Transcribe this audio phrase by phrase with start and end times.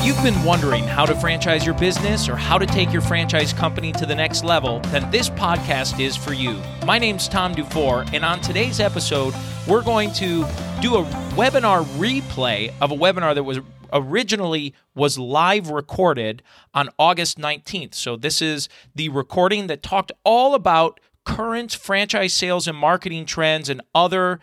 [0.00, 3.52] If you've been wondering how to franchise your business or how to take your franchise
[3.52, 6.62] company to the next level, then this podcast is for you.
[6.86, 9.34] My name's Tom Dufour, and on today's episode,
[9.66, 10.46] we're going to
[10.80, 13.58] do a webinar replay of a webinar that was
[13.92, 17.94] originally was live recorded on August 19th.
[17.94, 23.68] So this is the recording that talked all about current franchise sales and marketing trends
[23.68, 24.38] and other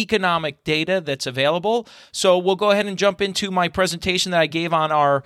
[0.00, 1.86] economic data that's available.
[2.12, 5.22] So we'll go ahead and jump into my presentation that I gave on our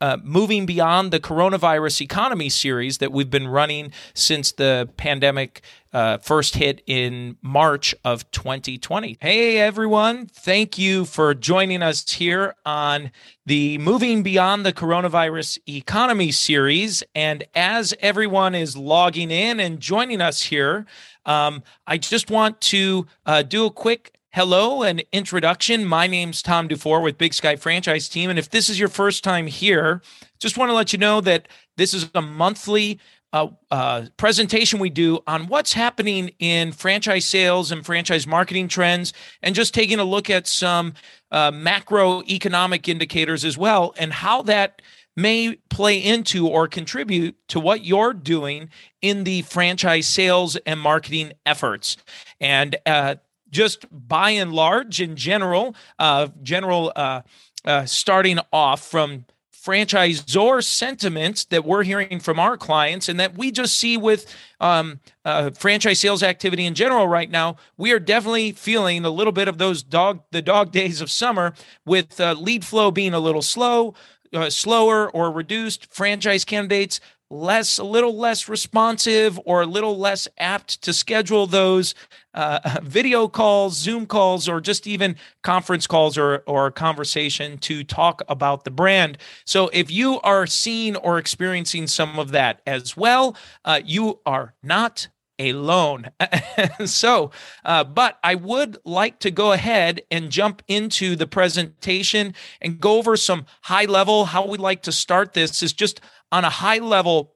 [0.00, 6.18] uh, Moving Beyond the Coronavirus Economy series that we've been running since the pandemic uh,
[6.18, 9.16] first hit in March of 2020.
[9.20, 10.26] Hey, everyone.
[10.26, 13.10] Thank you for joining us here on
[13.46, 17.02] the Moving Beyond the Coronavirus Economy series.
[17.14, 20.86] And as everyone is logging in and joining us here,
[21.24, 25.84] um, I just want to uh, do a quick hello and introduction.
[25.84, 28.30] My name's Tom Dufour with Big Sky Franchise Team.
[28.30, 30.02] And if this is your first time here,
[30.38, 33.00] just want to let you know that this is a monthly
[33.32, 39.12] uh, uh, presentation we do on what's happening in franchise sales and franchise marketing trends,
[39.42, 40.94] and just taking a look at some
[41.30, 44.80] uh, macroeconomic indicators as well, and how that
[45.16, 48.70] may play into or contribute to what you're doing
[49.02, 51.96] in the franchise sales and marketing efforts.
[52.40, 53.16] And uh,
[53.50, 57.22] just by and large, in general, uh, general uh,
[57.64, 59.24] uh, starting off from
[59.68, 64.98] franchisor sentiments that we're hearing from our clients and that we just see with um,
[65.26, 69.46] uh, franchise sales activity in general right now we are definitely feeling a little bit
[69.46, 71.52] of those dog the dog days of summer
[71.84, 73.92] with uh, lead flow being a little slow
[74.32, 80.26] uh, slower or reduced franchise candidates less a little less responsive or a little less
[80.38, 81.94] apt to schedule those
[82.38, 88.22] uh, video calls zoom calls or just even conference calls or or conversation to talk
[88.28, 93.36] about the brand so if you are seeing or experiencing some of that as well
[93.64, 95.08] uh, you are not
[95.38, 96.10] alone.
[96.84, 97.30] so,
[97.64, 102.98] uh, but I would like to go ahead and jump into the presentation and go
[102.98, 104.26] over some high level.
[104.26, 106.00] How we like to start this is just
[106.32, 107.34] on a high level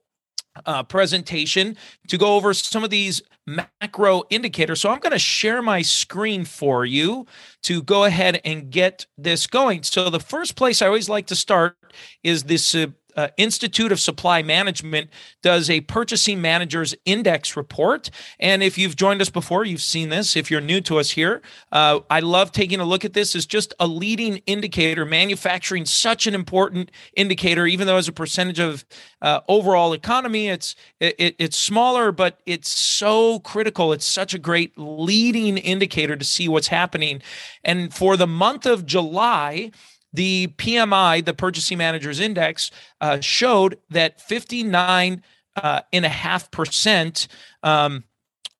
[0.65, 1.77] uh, presentation
[2.07, 4.81] to go over some of these macro indicators.
[4.81, 7.25] So I'm going to share my screen for you
[7.63, 9.83] to go ahead and get this going.
[9.83, 11.75] So the first place I always like to start
[12.23, 15.09] is this uh, uh, Institute of Supply Management
[15.41, 18.09] does a purchasing manager's index report.
[18.39, 20.35] And if you've joined us before, you've seen this.
[20.35, 21.41] If you're new to us here,
[21.71, 25.05] uh, I love taking a look at this as just a leading indicator.
[25.05, 28.85] Manufacturing such an important indicator, even though as a percentage of
[29.21, 33.93] uh, overall economy, it's it, it's smaller, but it's so critical.
[33.93, 37.21] It's such a great leading indicator to see what's happening.
[37.63, 39.71] And for the month of July
[40.13, 45.23] the PMI, the Purchasing Managers Index, uh, showed that 59
[45.55, 47.27] uh, and a half percent,
[47.63, 48.03] um,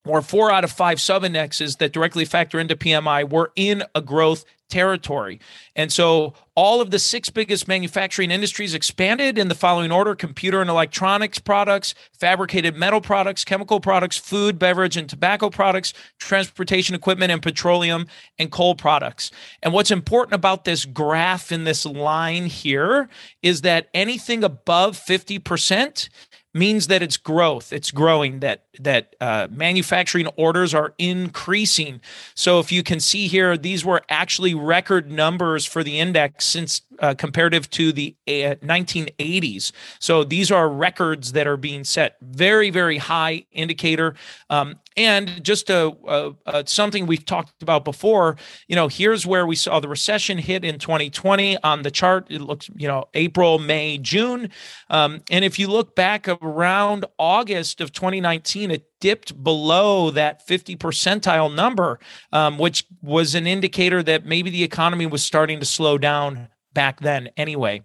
[0.06, 4.02] or four out of five sub indexes that directly factor into PMI, were in a
[4.02, 5.40] growth territory.
[5.76, 10.62] And so all of the six biggest manufacturing industries expanded in the following order computer
[10.62, 17.32] and electronics products, fabricated metal products, chemical products, food, beverage, and tobacco products, transportation equipment,
[17.32, 18.08] and petroleum
[18.40, 19.30] and coal products.
[19.62, 23.10] And what's important about this graph in this line here
[23.44, 26.10] is that anything above 50%
[26.54, 32.02] means that it's growth it's growing that that uh, manufacturing orders are increasing.
[32.34, 36.82] So if you can see here these were actually record numbers for the index since
[37.00, 42.18] uh, comparative to the uh, 1980s so these are records that are being set.
[42.22, 44.16] Very very high indicator.
[44.50, 48.38] Um, and just a, a, a, something we've talked about before
[48.68, 52.28] you know here's where we saw the recession hit in 2020 on the chart.
[52.30, 54.50] It looks you know april may june.
[54.90, 60.76] Um, and if you look back around august of 2019 it dipped below that 50
[60.78, 62.00] percentile number
[62.32, 67.00] um, which was an indicator that maybe the economy was starting to slow down back
[67.00, 67.82] then anyway.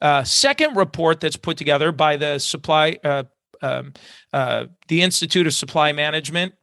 [0.00, 3.24] Uh, second report that's put together by the supply uh,
[3.62, 3.92] um,
[4.32, 6.54] uh, the Institute of Supply Management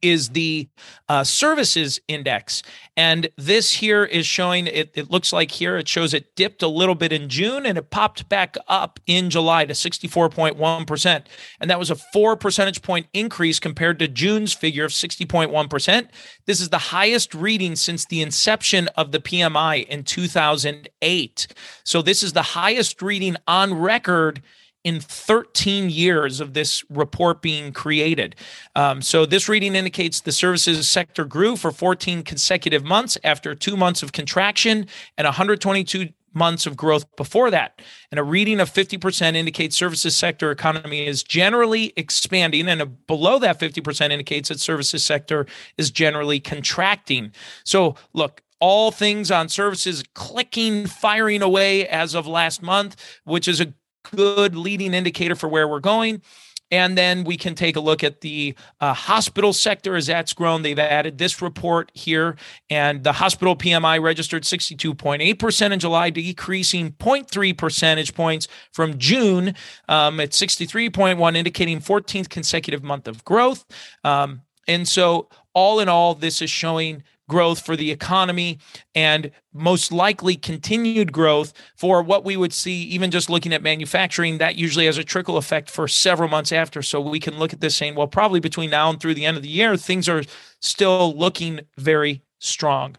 [0.00, 0.68] is the
[1.08, 2.62] uh, services index.
[2.96, 6.68] And this here is showing it, it looks like here it shows it dipped a
[6.68, 11.24] little bit in June and it popped back up in July to 64.1%.
[11.60, 16.08] And that was a four percentage point increase compared to June's figure of 60.1%.
[16.46, 21.46] This is the highest reading since the inception of the PMI in 2008.
[21.84, 24.42] So this is the highest reading on record
[24.84, 28.36] in 13 years of this report being created.
[28.74, 33.76] Um, so, this reading indicates the services sector grew for 14 consecutive months after two
[33.76, 34.86] months of contraction
[35.16, 37.80] and 122 months of growth before that.
[38.10, 43.60] And a reading of 50% indicates services sector economy is generally expanding and below that
[43.60, 45.46] 50% indicates that services sector
[45.76, 47.32] is generally contracting.
[47.64, 53.60] So look, all things on services clicking, firing away as of last month, which is
[53.60, 53.74] a
[54.14, 56.22] good leading indicator for where we're going.
[56.72, 60.62] And then we can take a look at the uh, hospital sector as that's grown.
[60.62, 62.36] They've added this report here,
[62.70, 69.54] and the hospital PMI registered 62.8% in July, decreasing 0.3 percentage points from June
[69.86, 73.66] um, at 63.1, indicating 14th consecutive month of growth.
[74.02, 78.58] Um, and so, all in all, this is showing growth for the economy
[78.94, 84.36] and most likely continued growth for what we would see even just looking at manufacturing
[84.36, 87.62] that usually has a trickle effect for several months after so we can look at
[87.62, 90.22] this saying well probably between now and through the end of the year things are
[90.60, 92.96] still looking very strong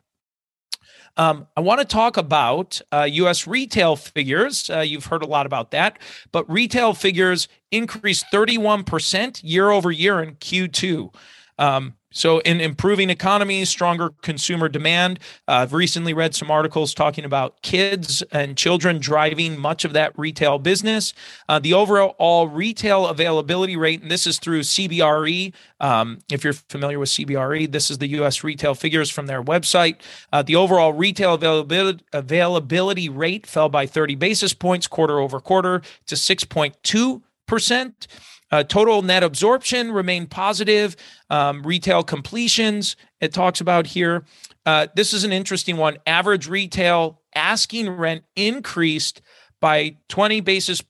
[1.15, 3.45] um, I want to talk about uh, U.S.
[3.45, 4.67] retail figures.
[4.67, 5.99] Uh, you've heard a lot about that,
[6.31, 11.13] but retail figures increased 31% year over year in Q2.
[11.59, 15.19] Um, so, in improving economies, stronger consumer demand.
[15.47, 20.17] Uh, I've recently read some articles talking about kids and children driving much of that
[20.17, 21.13] retail business.
[21.49, 25.53] Uh, the overall retail availability rate, and this is through CBRE.
[25.79, 28.43] Um, if you're familiar with CBRE, this is the U.S.
[28.43, 29.97] retail figures from their website.
[30.31, 35.81] Uh, the overall retail availability, availability rate fell by 30 basis points quarter over quarter
[36.05, 38.07] to 6.2 percent.
[38.53, 40.95] Uh, total net absorption remained positive.
[41.31, 44.25] Um, retail completions, it talks about here.
[44.63, 45.97] Uh, this is an interesting one.
[46.05, 49.23] Average retail asking rent increased
[49.59, 50.83] by 20 basis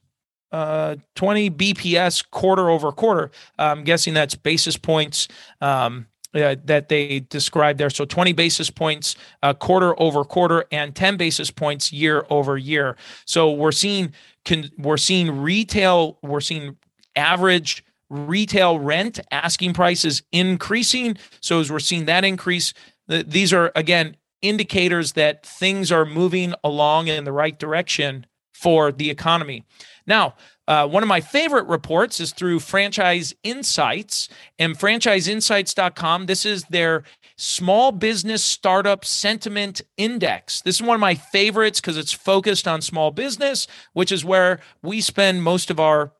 [0.51, 3.31] uh, 20 BPS quarter over quarter.
[3.57, 5.29] I'm guessing that's basis points
[5.61, 7.89] um, uh, that they described there.
[7.89, 12.97] So 20 basis points uh, quarter over quarter and 10 basis points year over year.
[13.25, 14.11] So we're seeing
[14.43, 16.75] can, we're seeing retail we're seeing
[17.15, 21.17] average retail rent asking prices increasing.
[21.41, 22.73] So as we're seeing that increase,
[23.07, 29.09] these are again indicators that things are moving along in the right direction for the
[29.09, 29.63] economy.
[30.05, 30.35] Now,
[30.67, 36.25] uh, one of my favorite reports is through Franchise Insights and franchiseinsights.com.
[36.25, 37.03] This is their
[37.35, 40.61] small business startup sentiment index.
[40.61, 44.59] This is one of my favorites because it's focused on small business, which is where
[44.81, 46.13] we spend most of our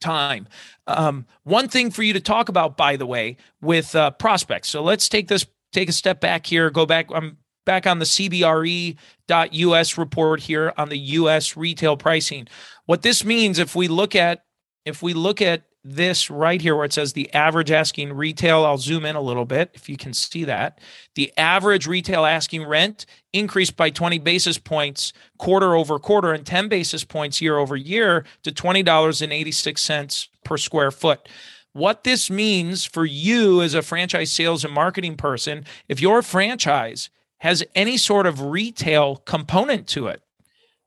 [0.00, 0.48] time.
[0.86, 4.68] Um, one thing for you to talk about, by the way, with uh, prospects.
[4.68, 7.08] So let's take this, take a step back here, go back.
[7.14, 12.48] I'm back on the CBRE.US report here on the US retail pricing.
[12.86, 14.44] What this means, if we look at,
[14.84, 18.76] if we look at this right here where it says the average asking retail i'll
[18.76, 20.78] zoom in a little bit if you can see that.
[21.14, 26.68] The average retail asking rent increased by 20 basis points quarter over quarter and 10
[26.68, 31.28] basis points year over year to $20.86 per square foot.
[31.72, 37.10] What this means for you as a franchise sales and marketing person if your franchise
[37.38, 40.22] has any sort of retail component to it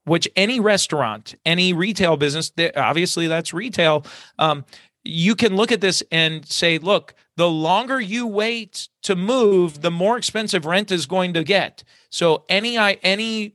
[0.04, 4.04] which any restaurant, any retail business, obviously that's retail,
[4.38, 4.64] um,
[5.04, 9.90] you can look at this and say, look, the longer you wait to move, the
[9.90, 11.84] more expensive rent is going to get.
[12.10, 13.54] So any any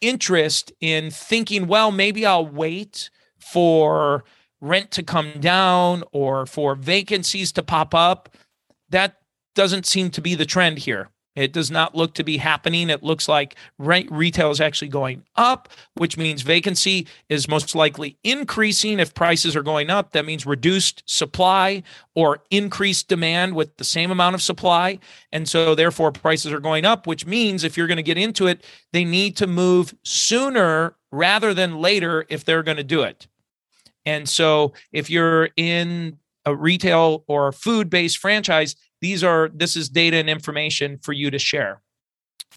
[0.00, 4.24] interest in thinking, well, maybe I'll wait for
[4.60, 8.34] rent to come down or for vacancies to pop up,
[8.90, 9.18] that
[9.54, 11.08] doesn't seem to be the trend here.
[11.34, 12.90] It does not look to be happening.
[12.90, 18.18] It looks like rent retail is actually going up, which means vacancy is most likely
[18.22, 19.00] increasing.
[19.00, 21.82] If prices are going up, that means reduced supply
[22.14, 24.98] or increased demand with the same amount of supply.
[25.32, 28.46] And so, therefore, prices are going up, which means if you're going to get into
[28.46, 33.26] it, they need to move sooner rather than later if they're going to do it.
[34.04, 39.90] And so, if you're in a retail or food based franchise, these are this is
[39.90, 41.82] data and information for you to share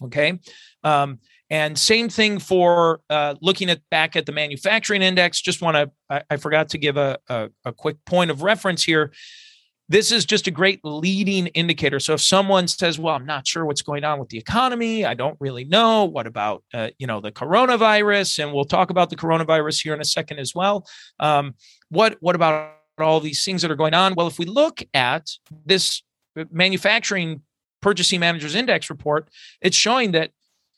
[0.02, 0.38] okay
[0.82, 1.18] um,
[1.50, 5.90] and same thing for uh, looking at back at the manufacturing index just want to
[6.08, 9.12] I, I, forgot to give a, a, a quick point of reference here
[9.88, 12.00] this is just a great leading indicator.
[12.00, 15.04] So if someone says, "Well, I'm not sure what's going on with the economy.
[15.04, 16.04] I don't really know.
[16.04, 20.00] What about uh, you know the coronavirus?" And we'll talk about the coronavirus here in
[20.00, 20.86] a second as well.
[21.20, 21.54] Um,
[21.88, 24.14] what what about all these things that are going on?
[24.14, 25.30] Well, if we look at
[25.64, 26.02] this
[26.50, 27.42] manufacturing
[27.82, 29.28] purchasing managers index report,
[29.60, 30.30] it's showing that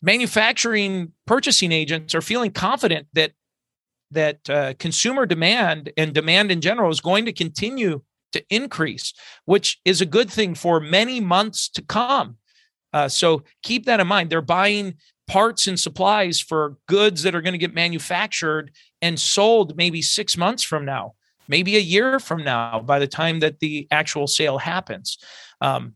[0.03, 3.33] manufacturing purchasing agents are feeling confident that
[4.11, 8.01] that uh, consumer demand and demand in general is going to continue
[8.33, 9.13] to increase,
[9.45, 12.37] which is a good thing for many months to come.
[12.93, 14.31] Uh, so keep that in mind.
[14.31, 14.95] They're buying
[15.27, 18.71] parts and supplies for goods that are going to get manufactured
[19.03, 21.15] and sold maybe six months from now,
[21.49, 25.19] maybe a year from now, by the time that the actual sale happens.
[25.61, 25.95] Um,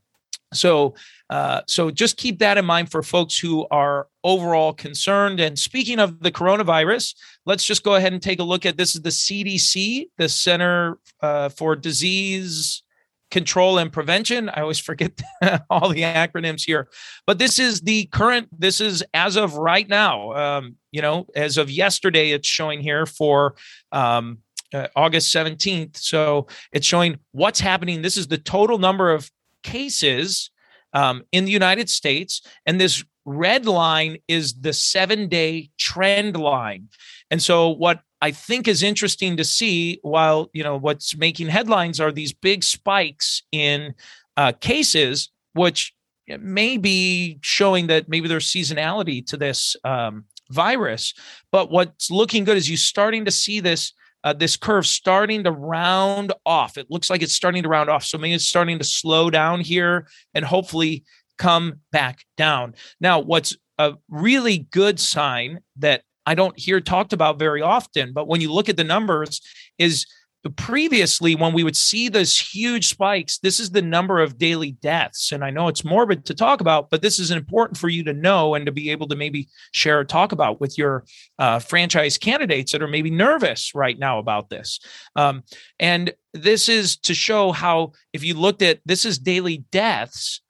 [0.53, 0.95] so,
[1.31, 5.41] uh, so just keep that in mind for folks who are overall concerned.
[5.41, 7.15] And speaking of the coronavirus,
[7.47, 8.95] let's just go ahead and take a look at this.
[8.95, 12.83] Is the CDC, the Center uh, for Disease
[13.31, 14.51] Control and Prevention.
[14.51, 15.21] I always forget
[15.71, 16.89] all the acronyms here,
[17.27, 18.49] but this is the current.
[18.57, 20.33] This is as of right now.
[20.33, 23.55] Um, you know, as of yesterday, it's showing here for.
[23.91, 24.39] Um,
[24.73, 25.97] uh, August 17th.
[25.97, 28.03] So it's showing what's happening.
[28.03, 29.31] This is the total number of
[29.63, 30.51] cases
[30.93, 32.43] um, in the United States.
[32.67, 36.89] And this red line is the seven day trend line.
[37.31, 42.01] And so, what I think is interesting to see, while you know what's making headlines
[42.01, 43.95] are these big spikes in
[44.37, 45.95] uh, cases, which
[46.29, 51.15] may be showing that maybe there's seasonality to this um, virus.
[51.51, 53.93] But what's looking good is you starting to see this
[54.25, 56.77] uh, this curve starting to round off.
[56.79, 58.05] It looks like it's starting to round off.
[58.05, 61.05] So maybe it's starting to slow down here and hopefully
[61.39, 62.75] come back down.
[63.01, 68.29] Now, what's a really good sign that I don't hear talked about very often, but
[68.29, 69.41] when you look at the numbers,
[69.79, 70.07] is
[70.51, 75.31] previously when we would see those huge spikes this is the number of daily deaths.
[75.31, 78.13] And i know it's morbid to talk about but this is important for you to
[78.13, 81.05] know and to be able to maybe share or talk about with your
[81.39, 84.81] uh, franchise candidates that are maybe nervous right now about this.
[85.17, 85.45] Um,
[85.79, 90.41] and this is to show how if you looked at this is daily deaths.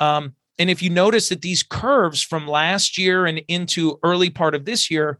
[0.00, 4.54] Um, and if you notice that these curves from last year and into early part
[4.54, 5.18] of this year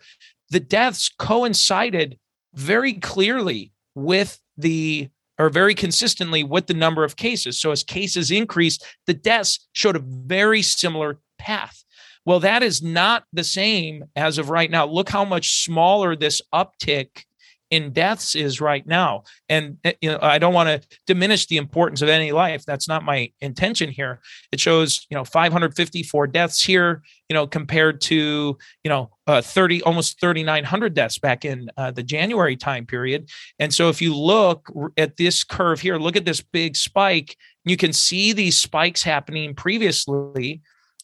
[0.52, 2.18] the deaths coincided
[2.54, 5.08] very clearly with the
[5.38, 7.60] or very consistently with the number of cases.
[7.60, 11.84] So as cases increased, the deaths showed a very similar path.
[12.24, 14.86] Well, that is not the same as of right now.
[14.86, 17.24] Look how much smaller this uptick
[17.72, 19.24] in deaths is right now.
[19.48, 22.64] And eh, you know, I don't want to diminish the importance of any life.
[22.66, 24.20] That's not my intention here.
[24.52, 29.82] It shows, you know, 554 deaths here, you know, compared to, you know, uh, 30,
[29.84, 33.30] almost 3,900 deaths back in uh, the January time period.
[33.58, 37.78] And so if you look at this curve here, look at this big spike, you
[37.78, 40.60] can see these spikes happening previously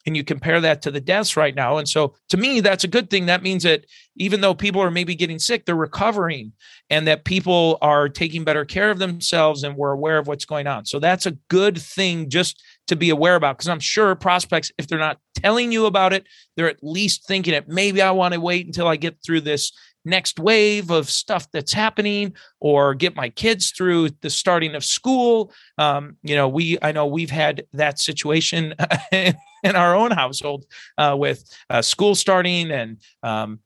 [0.06, 1.76] and you compare that to the deaths right now.
[1.76, 3.26] And so to me, that's a good thing.
[3.26, 3.84] That means that
[4.16, 6.52] even though people are maybe getting sick, they're recovering
[6.90, 10.66] and that people are taking better care of themselves and we're aware of what's going
[10.66, 10.86] on.
[10.86, 14.86] So that's a good thing just to be aware about because I'm sure prospects, if
[14.86, 16.26] they're not telling you about it,
[16.56, 17.68] they're at least thinking it.
[17.68, 19.72] Maybe I want to wait until I get through this
[20.04, 25.52] next wave of stuff that's happening or get my kids through the starting of school.
[25.76, 28.74] Um, you know we i know we've had that situation
[29.12, 29.36] in
[29.74, 30.64] our own household
[30.96, 33.60] uh, with uh, school starting and um,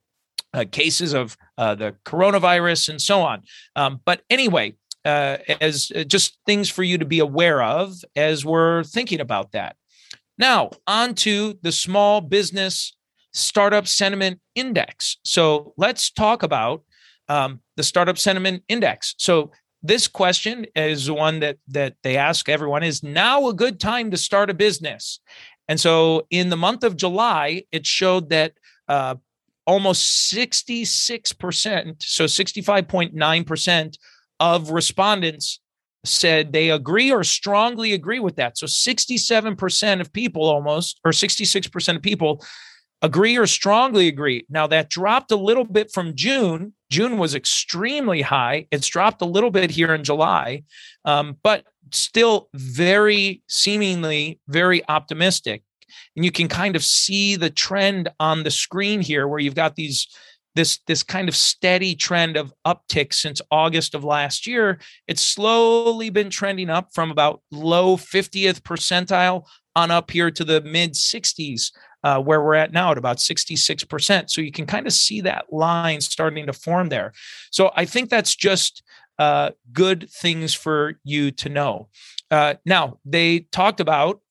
[0.53, 3.41] uh, cases of uh, the coronavirus and so on.
[3.75, 4.75] Um, but anyway
[5.05, 9.51] uh, as uh, just things for you to be aware of as we're thinking about
[9.51, 9.75] that.
[10.37, 12.95] Now on to the small business
[13.33, 15.17] startup sentiment index.
[15.23, 16.83] So let's talk about
[17.29, 19.15] um, the startup sentiment index.
[19.17, 24.11] So this question is one that that they ask everyone: Is now a good time
[24.11, 25.19] to start a business?
[25.67, 28.53] And so in the month of July, it showed that
[28.87, 29.15] uh,
[29.65, 33.97] almost 66%, so 65.9%
[34.39, 35.59] of respondents
[36.05, 38.57] said they agree or strongly agree with that.
[38.57, 42.43] So 67% of people almost, or 66% of people
[43.03, 44.45] agree or strongly agree.
[44.49, 46.73] Now that dropped a little bit from June.
[46.89, 48.67] June was extremely high.
[48.71, 50.63] It's dropped a little bit here in July,
[51.03, 55.63] um, but still very seemingly very optimistic.
[56.15, 59.75] And you can kind of see the trend on the screen here, where you've got
[59.75, 60.07] these
[60.55, 64.79] this this kind of steady trend of uptick since August of last year.
[65.07, 69.45] It's slowly been trending up from about low 50th percentile
[69.75, 71.71] on up here to the mid 60s
[72.03, 74.29] uh, where we're at now at about 66%.
[74.29, 77.13] So you can kind of see that line starting to form there.
[77.51, 78.83] So I think that's just
[79.19, 81.87] uh, good things for you to know.
[82.31, 84.21] Uh, now, they talked about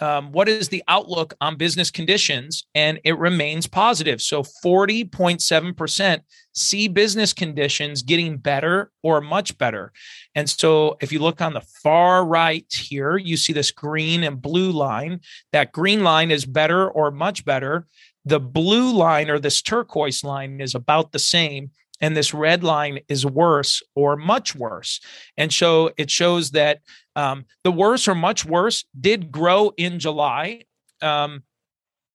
[0.00, 4.20] um, what is the outlook on business conditions, and it remains positive.
[4.20, 6.20] So 40.7%
[6.52, 9.92] see business conditions getting better or much better.
[10.34, 14.40] And so if you look on the far right here, you see this green and
[14.40, 15.20] blue line.
[15.52, 17.86] That green line is better or much better.
[18.24, 23.00] The blue line or this turquoise line is about the same and this red line
[23.08, 25.00] is worse or much worse.
[25.36, 26.80] And so it shows that
[27.14, 30.62] um, the worse or much worse did grow in July.
[31.00, 31.42] Um,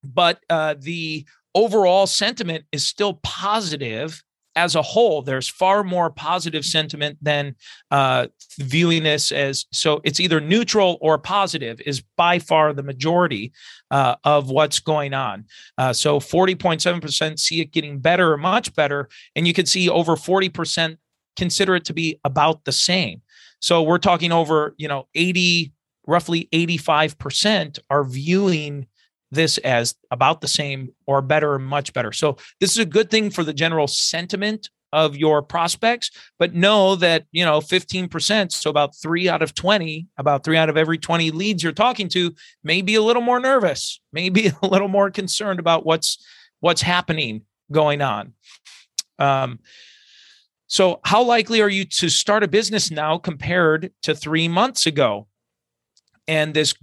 [0.03, 4.23] but uh, the overall sentiment is still positive
[4.55, 7.55] as a whole, there's far more positive sentiment than
[7.89, 8.27] uh,
[8.57, 13.51] viewing this as so it's either neutral or positive is by far the majority
[13.91, 15.45] uh, of what's going on.
[15.77, 19.09] Uh, so 40.7% see it getting better or much better.
[19.35, 20.97] And you can see over 40%
[21.35, 23.21] consider it to be about the same.
[23.59, 25.71] So we're talking over, you know, 80,
[26.07, 28.87] roughly 85% are viewing
[29.31, 32.11] this as about the same or better or much better.
[32.11, 36.95] So this is a good thing for the general sentiment of your prospects, but know
[36.97, 40.97] that, you know, 15%, so about 3 out of 20, about 3 out of every
[40.97, 42.33] 20 leads you're talking to
[42.63, 46.23] may be a little more nervous, maybe a little more concerned about what's
[46.59, 48.33] what's happening going on.
[49.17, 49.59] Um
[50.67, 55.27] so how likely are you to start a business now compared to 3 months ago?
[56.27, 56.73] And this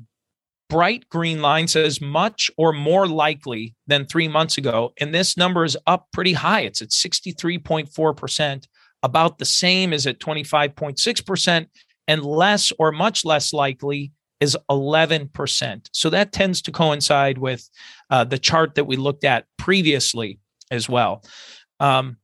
[0.68, 4.92] bright green line says much or more likely than three months ago.
[5.00, 6.60] And this number is up pretty high.
[6.60, 8.66] It's at 63.4%,
[9.02, 11.66] about the same as at 25.6%,
[12.08, 15.88] and less or much less likely is 11%.
[15.92, 17.68] So that tends to coincide with
[18.10, 20.38] uh, the chart that we looked at previously
[20.70, 21.24] as well.
[21.80, 22.18] Um,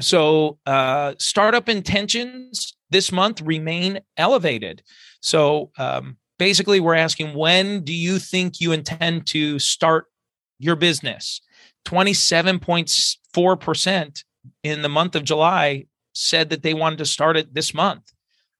[0.00, 4.82] so uh, startup intentions this month remain elevated.
[5.20, 10.06] So um, basically we're asking when do you think you intend to start
[10.58, 11.40] your business?
[11.86, 14.24] 27.4%
[14.62, 18.12] in the month of july said that they wanted to start it this month.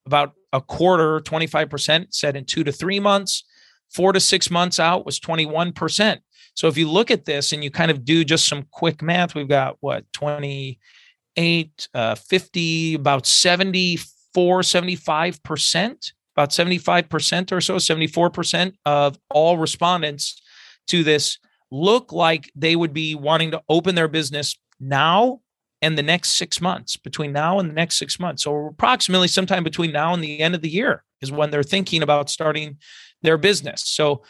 [0.07, 3.45] About a quarter 25% said in two to three months.
[3.90, 6.19] Four to six months out was 21%
[6.54, 9.35] so if you look at this and you kind of do just some quick math
[9.35, 19.18] we've got what 28 uh, 50 about 74 75% about 75% or so, 74% of
[19.30, 20.40] all respondents
[20.88, 21.38] to this
[21.70, 25.40] look like they would be wanting to open their business now
[25.82, 28.44] and the next six months, between now and the next six months.
[28.44, 32.02] So, approximately sometime between now and the end of the year is when they're thinking
[32.02, 32.78] about starting
[33.23, 33.82] their business.
[33.86, 34.23] So,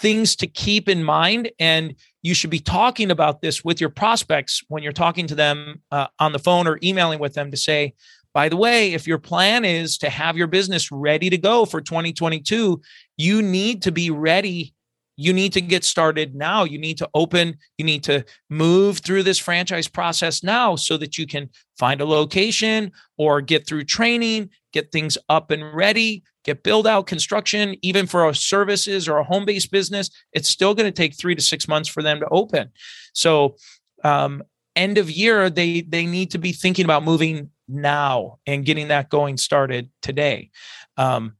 [0.00, 1.50] things to keep in mind.
[1.58, 5.82] And you should be talking about this with your prospects when you're talking to them
[5.90, 7.94] uh, on the phone or emailing with them to say,
[8.32, 11.80] by the way, if your plan is to have your business ready to go for
[11.80, 12.80] 2022,
[13.16, 14.74] you need to be ready.
[15.16, 16.64] You need to get started now.
[16.64, 21.18] You need to open, you need to move through this franchise process now so that
[21.18, 26.62] you can find a location or get through training, get things up and ready, get
[26.62, 30.08] build out construction, even for a services or a home based business.
[30.32, 32.70] It's still going to take three to six months for them to open.
[33.12, 33.56] So,
[34.04, 34.42] um,
[34.76, 39.10] end of year, they they need to be thinking about moving now and getting that
[39.10, 40.50] going started today.
[40.96, 41.36] Um,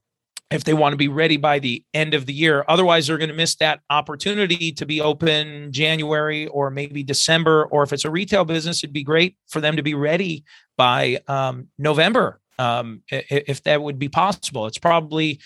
[0.51, 2.65] if they want to be ready by the end of the year.
[2.67, 7.67] Otherwise, they're going to miss that opportunity to be open January or maybe December.
[7.67, 10.45] Or if it's a retail business, it'd be great for them to be ready
[10.77, 14.67] by um, November, um, if that would be possible.
[14.67, 15.41] It's probably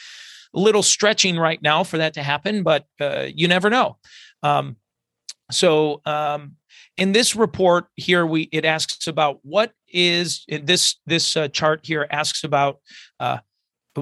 [0.55, 3.99] a little stretching right now for that to happen, but uh, you never know.
[4.43, 4.77] Um,
[5.51, 6.57] so um,
[6.97, 12.07] in this report here, we it asks about what is this this uh, chart here
[12.11, 12.81] asks about
[13.21, 13.39] uh,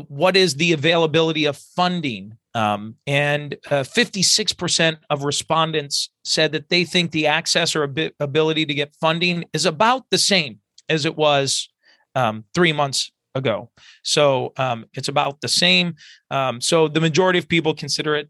[0.08, 6.84] what is the availability of funding um, and uh, 56% of respondents said that they
[6.84, 7.84] think the access or
[8.20, 11.70] ability to get funding is about the same as it was
[12.14, 13.70] um, three months ago.
[14.02, 15.94] So um, it's about the same.
[16.30, 18.28] Um, so the majority of people consider it,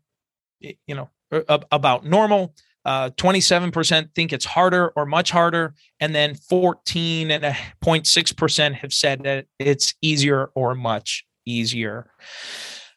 [0.60, 1.10] you know,
[1.48, 2.54] about normal.
[2.84, 5.74] Uh, 27% think it's harder or much harder.
[6.00, 12.10] And then 14.6% have said that it's easier or much easier.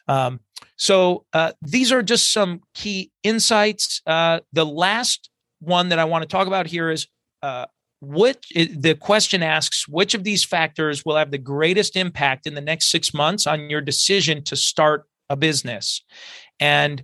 [0.08, 0.40] Um,
[0.78, 4.02] so uh, these are just some key insights.
[4.06, 7.08] Uh, the last one that I want to talk about here is
[7.42, 7.66] uh,
[8.02, 12.62] which the question asks which of these factors will have the greatest impact in the
[12.62, 16.04] next six months on your decision to start a business
[16.60, 17.04] and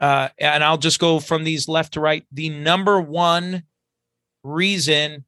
[0.00, 2.24] uh, and I'll just go from these left to right.
[2.32, 3.64] The number one
[4.44, 5.24] reason,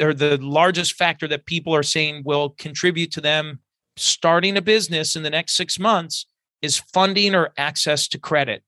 [0.00, 3.60] or the largest factor that people are saying will contribute to them
[3.96, 6.26] starting a business in the next six months
[6.62, 8.62] is funding or access to credit.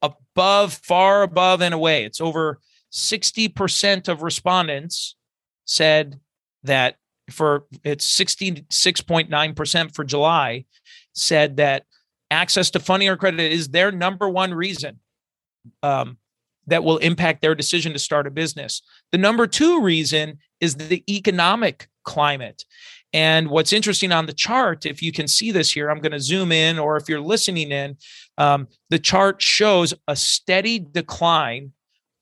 [0.00, 2.58] Above, far above and away, it's over
[2.92, 5.16] 60% of respondents
[5.64, 6.18] said
[6.64, 6.96] that
[7.30, 10.64] for it's 66.9% for July
[11.14, 11.84] said that
[12.32, 14.98] access to funding or credit is their number one reason
[15.82, 16.16] um,
[16.66, 18.82] that will impact their decision to start a business.
[19.12, 22.64] The number two reason is the economic climate.
[23.12, 26.20] And what's interesting on the chart, if you can see this here, I'm going to
[26.20, 27.96] zoom in, or if you're listening in,
[28.38, 31.72] um, the chart shows a steady decline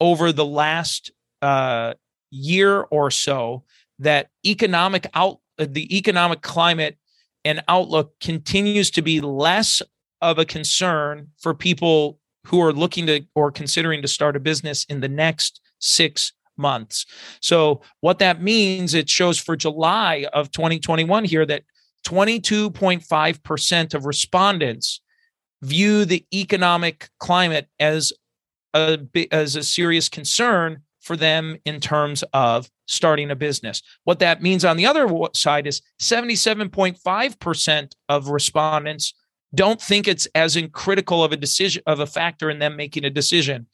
[0.01, 1.95] over the last uh,
[2.31, 3.65] year or so
[4.01, 6.97] that economic out the economic climate
[7.45, 9.83] and outlook continues to be less
[10.21, 14.85] of a concern for people who are looking to or considering to start a business
[14.85, 17.07] in the next six months.
[17.41, 21.65] So, what that means, it shows for July of 2021 here that
[22.07, 25.01] 22.5% of respondents
[25.63, 28.13] view the economic climate as
[28.75, 28.99] a
[29.33, 33.83] as a serious concern for them in terms of starting a business.
[34.05, 39.15] What that means on the other side is 77.5% of respondents
[39.55, 43.05] don't think it's as in critical of a decision of a factor in them making
[43.05, 43.67] a decision.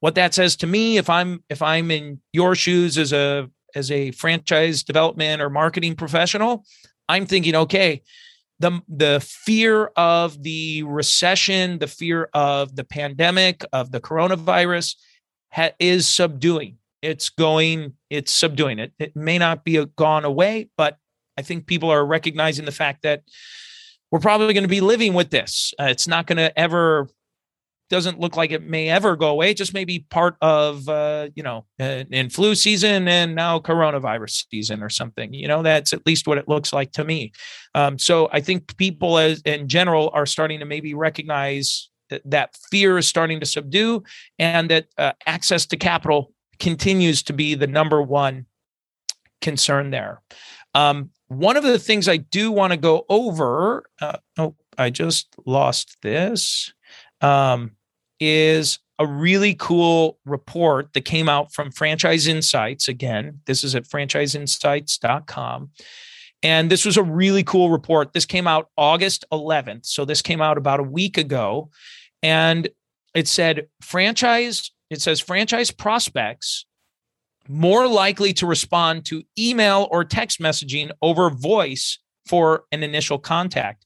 [0.00, 3.90] What that says to me if I'm if I'm in your shoes as a as
[3.90, 6.64] a franchise development or marketing professional,
[7.08, 8.02] I'm thinking okay,
[8.58, 14.96] the the fear of the recession, the fear of the pandemic, of the coronavirus
[15.52, 16.78] ha- is subduing.
[17.02, 18.92] It's going, it's subduing it.
[18.98, 20.98] It may not be a, gone away, but
[21.36, 23.22] I think people are recognizing the fact that
[24.12, 25.74] we're probably going to be living with this.
[25.80, 27.08] Uh, it's not going to ever
[27.88, 29.50] doesn't look like it may ever go away.
[29.50, 33.58] It just may be part of, uh, you know, uh, in flu season and now
[33.58, 35.34] coronavirus season or something.
[35.34, 37.32] You know, that's at least what it looks like to me.
[37.74, 42.56] Um, so I think people as in general are starting to maybe recognize that, that
[42.70, 44.02] fear is starting to subdue
[44.38, 48.46] and that uh, access to capital continues to be the number one
[49.42, 50.22] concern there.
[50.74, 55.34] Um, one of the things I do want to go over, uh, oh, I just
[55.46, 56.72] lost this,
[57.20, 57.72] um,
[58.20, 62.88] is a really cool report that came out from Franchise Insights.
[62.88, 65.70] Again, this is at franchiseinsights.com.
[66.44, 68.12] And this was a really cool report.
[68.12, 69.86] This came out August 11th.
[69.86, 71.70] So this came out about a week ago.
[72.22, 72.68] And
[73.14, 76.66] it said franchise it says franchise prospects
[77.48, 83.84] more likely to respond to email or text messaging over voice for an initial contact.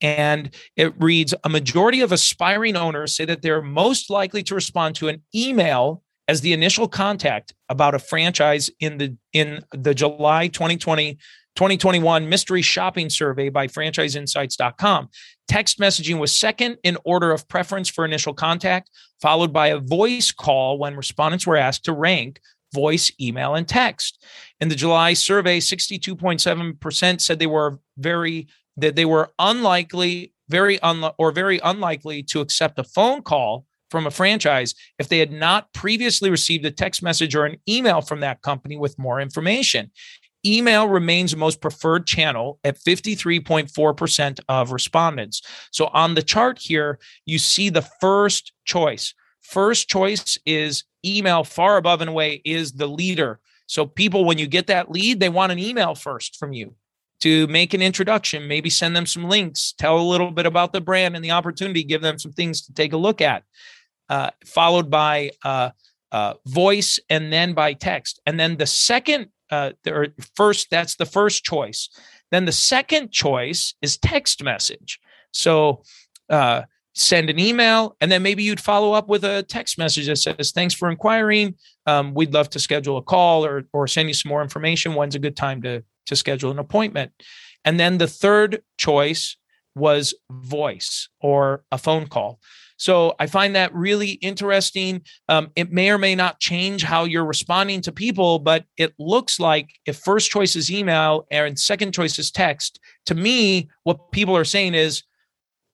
[0.00, 4.96] And it reads a majority of aspiring owners say that they're most likely to respond
[4.96, 10.48] to an email as the initial contact about a franchise in the in the July
[10.48, 11.18] 2020
[11.56, 15.08] 2021 mystery shopping survey by franchiseinsights.com.
[15.46, 18.90] Text messaging was second in order of preference for initial contact,
[19.22, 22.40] followed by a voice call when respondents were asked to rank
[22.74, 24.22] voice, email, and text.
[24.60, 31.14] In the July survey, 62.7% said they were very that they were unlikely, very unlikely,
[31.18, 35.72] or very unlikely to accept a phone call from a franchise if they had not
[35.72, 39.92] previously received a text message or an email from that company with more information
[40.44, 45.42] email remains the most preferred channel at 53.4% of respondents.
[45.70, 49.14] So on the chart here, you see the first choice.
[49.40, 53.40] First choice is email far above and away is the leader.
[53.66, 56.74] So people, when you get that lead, they want an email first from you
[57.20, 60.80] to make an introduction, maybe send them some links, tell a little bit about the
[60.80, 63.44] brand and the opportunity, give them some things to take a look at,
[64.08, 65.70] uh, followed by uh,
[66.12, 68.20] uh, voice and then by text.
[68.26, 71.88] And then the second uh, or first that's the first choice
[72.30, 74.98] then the second choice is text message
[75.32, 75.82] so
[76.30, 76.62] uh,
[76.94, 80.52] send an email and then maybe you'd follow up with a text message that says
[80.52, 81.54] thanks for inquiring.
[81.86, 84.94] Um, we'd love to schedule a call or or send you some more information.
[84.94, 87.12] When's a good time to to schedule an appointment?
[87.64, 89.36] And then the third choice
[89.74, 92.38] was voice or a phone call.
[92.76, 95.02] So I find that really interesting.
[95.28, 99.38] Um, it may or may not change how you're responding to people, but it looks
[99.38, 104.36] like if first choice is email and second choice is text, to me, what people
[104.36, 105.02] are saying is,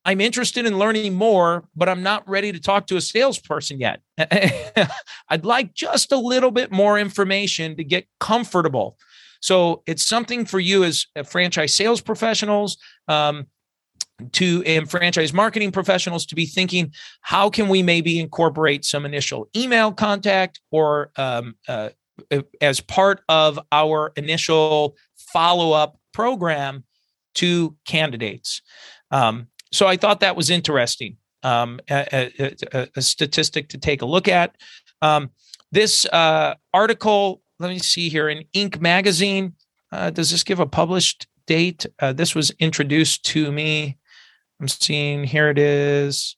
[0.05, 4.01] I'm interested in learning more, but I'm not ready to talk to a salesperson yet.
[5.29, 8.97] I'd like just a little bit more information to get comfortable.
[9.41, 12.77] So it's something for you as franchise sales professionals.
[13.09, 13.47] Um,
[14.33, 19.49] to and franchise marketing professionals to be thinking how can we maybe incorporate some initial
[19.57, 21.89] email contact or um, uh,
[22.61, 24.95] as part of our initial
[25.33, 26.85] follow-up program
[27.35, 28.61] to candidates
[29.11, 32.30] um, so i thought that was interesting um, a,
[32.74, 34.54] a, a, statistic to take a look at
[35.00, 35.30] um,
[35.72, 39.54] this uh, article let me see here in inc magazine
[39.92, 43.96] uh, does this give a published date uh, this was introduced to me
[44.61, 46.37] I'm seeing here it is.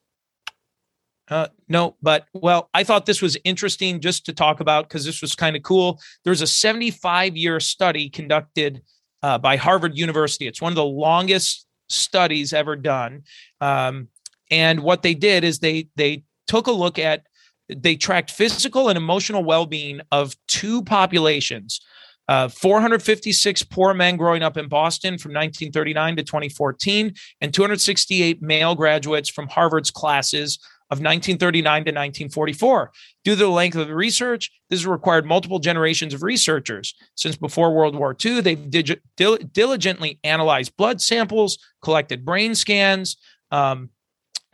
[1.28, 5.20] Uh, no, but well, I thought this was interesting just to talk about because this
[5.20, 6.00] was kind of cool.
[6.24, 8.82] There's a 75 year study conducted
[9.22, 10.46] uh, by Harvard University.
[10.46, 13.22] It's one of the longest studies ever done.
[13.60, 14.08] Um,
[14.50, 17.24] and what they did is they they took a look at
[17.68, 21.80] they tracked physical and emotional well-being of two populations
[22.28, 28.74] uh, 456 poor men growing up in Boston from 1939 to 2014, and 268 male
[28.74, 30.58] graduates from Harvard's classes
[30.90, 32.92] of 1939 to 1944.
[33.24, 36.94] Due to the length of the research, this has required multiple generations of researchers.
[37.14, 43.16] Since before World War II, they've dig- dil- diligently analyzed blood samples, collected brain scans,
[43.52, 43.90] um,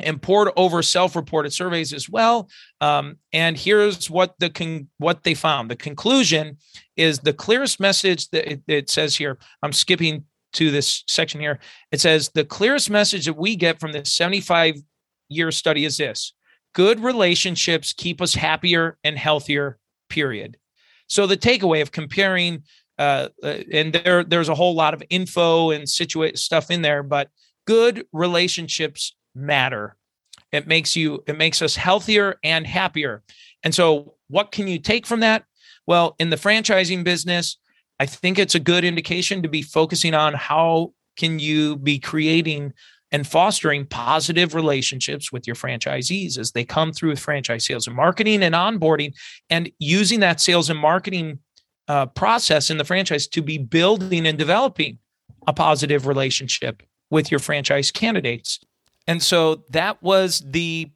[0.01, 2.49] and poured over self-reported surveys as well.
[2.81, 5.71] Um, and here's what the con- what they found.
[5.71, 6.59] The conclusion
[6.97, 9.39] is the clearest message that it, it says here.
[9.63, 11.59] I'm skipping to this section here.
[11.91, 14.77] It says the clearest message that we get from this 75
[15.29, 16.33] year study is this:
[16.79, 19.81] good relationships keep us happier and healthier.
[20.09, 20.57] Period.
[21.09, 22.63] So the takeaway of comparing,
[23.01, 27.03] uh, uh, and there there's a whole lot of info and situate stuff in there,
[27.03, 27.31] but
[27.67, 29.97] good relationships matter.
[30.53, 33.25] It makes you, it makes us healthier and happier.
[33.65, 35.45] And so, what can you take from that?
[35.85, 37.59] Well, in the franchising business,
[37.99, 42.73] I think it's a good indication to be focusing on how can you be creating
[43.11, 47.97] and fostering positive relationships with your franchisees as they come through with franchise sales and
[47.97, 49.15] marketing and onboarding
[49.49, 51.39] and using that sales and marketing
[51.89, 54.99] uh, process in the franchise to be building and developing
[55.47, 58.61] a positive relationship with your franchise candidates.
[59.07, 60.91] And so that was the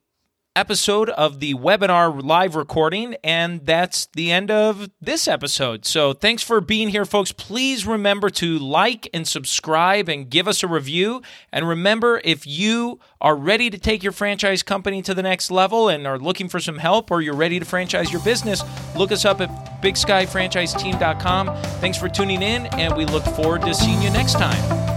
[0.55, 5.85] episode of the webinar live recording, and that's the end of this episode.
[5.85, 7.33] So thanks for being here, folks.
[7.33, 11.23] Please remember to like and subscribe and give us a review.
[11.53, 15.89] And remember, if you are ready to take your franchise company to the next level
[15.89, 18.63] and are looking for some help or you're ready to franchise your business,
[18.97, 21.57] look us up at bigskyfranchiseteam.com.
[21.81, 24.92] Thanks for tuning in, and we look forward to seeing you next time.